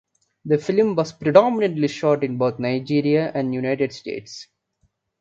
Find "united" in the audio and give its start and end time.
3.53-3.93